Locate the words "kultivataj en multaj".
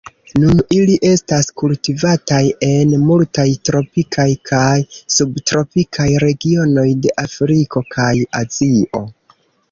1.61-3.45